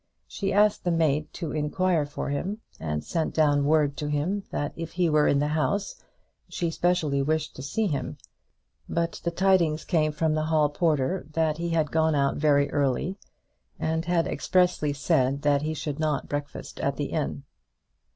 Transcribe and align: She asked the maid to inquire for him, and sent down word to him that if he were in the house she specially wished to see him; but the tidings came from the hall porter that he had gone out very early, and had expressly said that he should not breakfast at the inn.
She 0.27 0.51
asked 0.51 0.83
the 0.83 0.89
maid 0.89 1.31
to 1.33 1.51
inquire 1.51 2.07
for 2.07 2.29
him, 2.29 2.61
and 2.79 3.03
sent 3.03 3.35
down 3.35 3.65
word 3.65 3.95
to 3.97 4.07
him 4.07 4.41
that 4.49 4.73
if 4.75 4.93
he 4.93 5.11
were 5.11 5.27
in 5.27 5.37
the 5.37 5.49
house 5.49 5.93
she 6.49 6.71
specially 6.71 7.21
wished 7.21 7.55
to 7.57 7.61
see 7.61 7.85
him; 7.85 8.17
but 8.89 9.21
the 9.23 9.29
tidings 9.29 9.85
came 9.85 10.11
from 10.11 10.33
the 10.33 10.45
hall 10.45 10.69
porter 10.69 11.27
that 11.33 11.59
he 11.59 11.69
had 11.69 11.91
gone 11.91 12.15
out 12.15 12.37
very 12.37 12.67
early, 12.71 13.19
and 13.77 14.05
had 14.05 14.25
expressly 14.25 14.91
said 14.91 15.43
that 15.43 15.61
he 15.61 15.75
should 15.75 15.99
not 15.99 16.27
breakfast 16.27 16.79
at 16.79 16.95
the 16.97 17.11
inn. 17.11 17.43